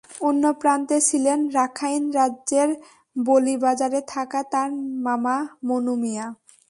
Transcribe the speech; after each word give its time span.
অন্য 0.21 0.43
প্রান্তে 0.61 0.97
ছিলেন 1.01 1.39
রাখাইন 1.57 2.03
রাজ্যের 2.11 2.69
বলিবাজারে 3.15 3.99
থাকা 4.07 4.39
তাঁর 4.51 4.69
মামা 5.05 5.35
মনু 5.67 5.93
মিয়া। 6.01 6.27